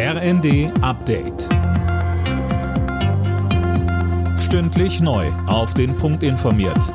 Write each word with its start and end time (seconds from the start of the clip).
RND 0.00 0.70
Update. 0.80 1.48
Stündlich 4.38 5.00
neu. 5.00 5.26
Auf 5.48 5.74
den 5.74 5.96
Punkt 5.96 6.22
informiert. 6.22 6.94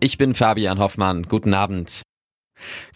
Ich 0.00 0.18
bin 0.18 0.34
Fabian 0.34 0.80
Hoffmann. 0.80 1.22
Guten 1.22 1.54
Abend. 1.54 2.02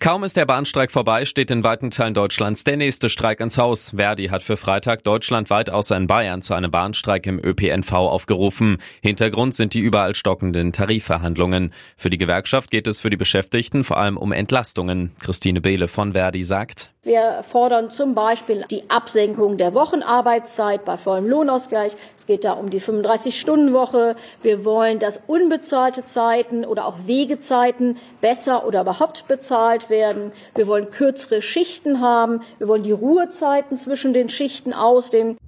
Kaum 0.01 0.25
ist 0.25 0.37
der 0.37 0.47
Bahnstreik 0.47 0.91
vorbei, 0.91 1.27
steht 1.27 1.53
in 1.53 1.63
weiten 1.63 1.93
Teilen 1.93 2.15
Deutschlands 2.15 2.65
der 2.65 2.77
nächste 2.77 3.09
Streik 3.09 3.39
ins 3.39 3.57
Haus. 3.57 3.93
Verdi 3.95 4.31
hat 4.31 4.43
für 4.43 4.57
Freitag 4.57 5.05
deutschlandweit 5.05 5.71
außer 5.71 5.97
in 5.97 6.09
Bayern 6.09 6.43
zu 6.43 6.55
einem 6.55 6.73
Bahnstreik 6.73 7.25
im 7.29 7.39
ÖPNV 7.39 7.93
aufgerufen. 7.93 8.79
Hintergrund 9.01 9.55
sind 9.55 9.75
die 9.75 9.81
überall 9.81 10.17
stockenden 10.17 10.73
Tarifverhandlungen. 10.73 11.73
Für 11.97 12.11
die 12.11 12.19
Gewerkschaft 12.19 12.73
geht 12.73 12.89
es 12.89 12.99
für 12.99 13.11
die 13.11 13.17
Beschäftigten 13.17 13.85
vor 13.85 13.99
allem 13.99 14.17
um 14.17 14.33
Entlastungen. 14.33 15.13
Christine 15.21 15.61
Behle 15.61 15.87
von 15.87 16.15
Verdi 16.15 16.43
sagt, 16.43 16.92
wir 17.05 17.43
fordern 17.43 17.91
zum 17.91 18.15
Beispiel 18.15 18.65
die 18.71 18.89
Absenkung 18.89 19.57
der 19.57 19.75
Wochenarbeitszeit 19.75 20.85
bei 20.85 20.97
vollem 20.97 21.29
Lohnausgleich. 21.29 21.97
Es 22.17 22.27
geht 22.27 22.45
da 22.45 22.53
um 22.53 22.71
die 22.71 22.81
35-Stunden-Woche. 22.81 24.15
Wir 24.43 24.65
wollen, 24.65 25.01
dass 25.01 25.21
unbezahlte 25.27 26.05
Zeiten 26.05 26.65
oder 26.65 26.87
auch 26.87 27.07
Wegezeiten 27.07 27.99
besser 28.21 28.65
oder 28.65 28.83
überhaupt 28.83 29.27
bezahlt 29.27 29.91
werden. 29.91 30.31
Wir 30.55 30.69
wollen 30.69 30.93
kürzere 30.93 31.43
Schichten 31.43 32.01
haben. 32.01 32.43
Wir 32.59 32.69
wollen 32.69 32.85
die 32.85 32.93
Ruhezeiten 32.93 33.77
zwischen 33.77 34.13
den 34.13 34.29
Schichten 34.29 34.73
ausdehnen. 34.73 35.39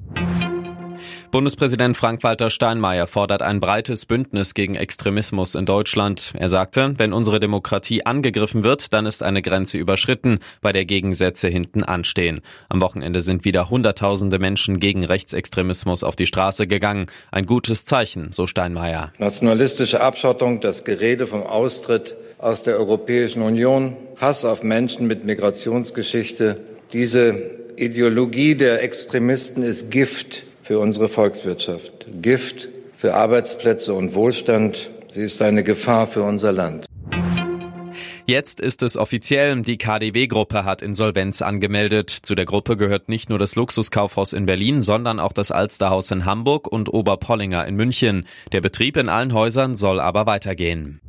Bundespräsident 1.34 1.96
Frank-Walter 1.96 2.48
Steinmeier 2.48 3.08
fordert 3.08 3.42
ein 3.42 3.58
breites 3.58 4.06
Bündnis 4.06 4.54
gegen 4.54 4.76
Extremismus 4.76 5.56
in 5.56 5.66
Deutschland. 5.66 6.32
Er 6.38 6.48
sagte, 6.48 6.94
wenn 6.96 7.12
unsere 7.12 7.40
Demokratie 7.40 8.06
angegriffen 8.06 8.62
wird, 8.62 8.92
dann 8.92 9.04
ist 9.04 9.20
eine 9.20 9.42
Grenze 9.42 9.76
überschritten, 9.76 10.38
bei 10.60 10.70
der 10.70 10.84
Gegensätze 10.84 11.48
hinten 11.48 11.82
anstehen. 11.82 12.40
Am 12.68 12.80
Wochenende 12.80 13.20
sind 13.20 13.44
wieder 13.44 13.68
Hunderttausende 13.68 14.38
Menschen 14.38 14.78
gegen 14.78 15.04
Rechtsextremismus 15.04 16.04
auf 16.04 16.14
die 16.14 16.28
Straße 16.28 16.68
gegangen. 16.68 17.06
Ein 17.32 17.46
gutes 17.46 17.84
Zeichen, 17.84 18.30
so 18.30 18.46
Steinmeier. 18.46 19.12
Nationalistische 19.18 20.02
Abschottung, 20.02 20.60
das 20.60 20.84
Gerede 20.84 21.26
vom 21.26 21.42
Austritt 21.42 22.14
aus 22.38 22.62
der 22.62 22.78
Europäischen 22.78 23.42
Union, 23.42 23.96
Hass 24.18 24.44
auf 24.44 24.62
Menschen 24.62 25.08
mit 25.08 25.24
Migrationsgeschichte, 25.24 26.60
diese 26.92 27.34
Ideologie 27.74 28.54
der 28.54 28.84
Extremisten 28.84 29.64
ist 29.64 29.90
Gift 29.90 30.44
für 30.64 30.78
unsere 30.78 31.08
Volkswirtschaft, 31.08 32.06
Gift 32.22 32.70
für 32.96 33.14
Arbeitsplätze 33.14 33.92
und 33.92 34.14
Wohlstand. 34.14 34.90
Sie 35.08 35.22
ist 35.22 35.42
eine 35.42 35.62
Gefahr 35.62 36.06
für 36.06 36.22
unser 36.22 36.52
Land. 36.52 36.86
Jetzt 38.26 38.60
ist 38.60 38.82
es 38.82 38.96
offiziell, 38.96 39.60
die 39.60 39.76
KDW-Gruppe 39.76 40.64
hat 40.64 40.80
Insolvenz 40.80 41.42
angemeldet. 41.42 42.08
Zu 42.08 42.34
der 42.34 42.46
Gruppe 42.46 42.78
gehört 42.78 43.10
nicht 43.10 43.28
nur 43.28 43.38
das 43.38 43.54
Luxuskaufhaus 43.54 44.32
in 44.32 44.46
Berlin, 44.46 44.80
sondern 44.80 45.20
auch 45.20 45.34
das 45.34 45.50
Alsterhaus 45.50 46.10
in 46.10 46.24
Hamburg 46.24 46.66
und 46.66 46.92
Oberpollinger 46.92 47.66
in 47.66 47.76
München. 47.76 48.26
Der 48.52 48.62
Betrieb 48.62 48.96
in 48.96 49.10
allen 49.10 49.34
Häusern 49.34 49.76
soll 49.76 50.00
aber 50.00 50.24
weitergehen. 50.24 51.02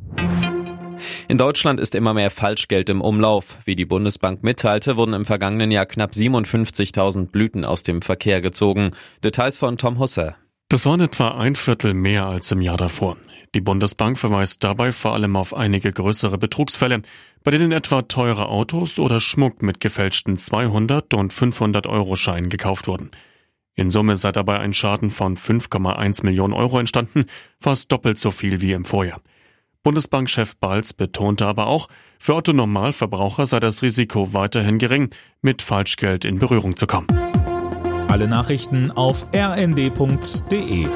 In 1.28 1.38
Deutschland 1.38 1.80
ist 1.80 1.96
immer 1.96 2.14
mehr 2.14 2.30
Falschgeld 2.30 2.88
im 2.88 3.00
Umlauf. 3.00 3.58
Wie 3.64 3.74
die 3.74 3.84
Bundesbank 3.84 4.44
mitteilte, 4.44 4.96
wurden 4.96 5.12
im 5.12 5.24
vergangenen 5.24 5.72
Jahr 5.72 5.86
knapp 5.86 6.12
57.000 6.12 7.30
Blüten 7.30 7.64
aus 7.64 7.82
dem 7.82 8.00
Verkehr 8.00 8.40
gezogen. 8.40 8.92
Details 9.24 9.58
von 9.58 9.76
Tom 9.76 9.98
Husse. 9.98 10.36
Das 10.68 10.86
waren 10.86 11.00
etwa 11.00 11.36
ein 11.36 11.56
Viertel 11.56 11.94
mehr 11.94 12.26
als 12.26 12.52
im 12.52 12.60
Jahr 12.60 12.76
davor. 12.76 13.16
Die 13.56 13.60
Bundesbank 13.60 14.18
verweist 14.18 14.62
dabei 14.62 14.92
vor 14.92 15.14
allem 15.14 15.34
auf 15.34 15.52
einige 15.52 15.92
größere 15.92 16.38
Betrugsfälle, 16.38 17.02
bei 17.42 17.50
denen 17.50 17.72
etwa 17.72 18.02
teure 18.02 18.48
Autos 18.48 19.00
oder 19.00 19.18
Schmuck 19.18 19.62
mit 19.62 19.80
gefälschten 19.80 20.38
200 20.38 21.12
und 21.14 21.32
500 21.32 21.88
Euro 21.88 22.14
Scheinen 22.14 22.50
gekauft 22.50 22.86
wurden. 22.86 23.10
In 23.74 23.90
Summe 23.90 24.14
sei 24.14 24.30
dabei 24.30 24.60
ein 24.60 24.74
Schaden 24.74 25.10
von 25.10 25.36
5,1 25.36 26.24
Millionen 26.24 26.54
Euro 26.54 26.78
entstanden, 26.78 27.22
fast 27.60 27.90
doppelt 27.90 28.20
so 28.20 28.30
viel 28.30 28.60
wie 28.60 28.72
im 28.72 28.84
Vorjahr. 28.84 29.20
Bundesbankchef 29.86 30.56
Balz 30.56 30.92
betonte 30.92 31.46
aber 31.46 31.68
auch, 31.68 31.86
für 32.18 32.34
Otto 32.34 32.52
Normalverbraucher 32.52 33.46
sei 33.46 33.60
das 33.60 33.82
Risiko 33.82 34.34
weiterhin 34.34 34.80
gering, 34.80 35.10
mit 35.42 35.62
Falschgeld 35.62 36.24
in 36.24 36.40
Berührung 36.40 36.76
zu 36.76 36.88
kommen. 36.88 37.06
Alle 38.08 38.26
Nachrichten 38.26 38.90
auf 38.90 39.28
rnd.de 39.32 40.88